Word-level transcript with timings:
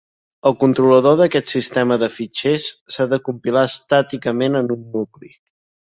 El 0.49 0.53
controlador 0.61 1.17
d'aquest 1.19 1.51
sistema 1.55 1.99
de 2.03 2.09
fitxers 2.15 2.65
s'ha 2.95 3.07
de 3.15 3.19
compilar 3.29 3.67
estàticament 3.73 4.63
en 4.63 4.77
un 4.79 4.85
nucli. 4.97 5.35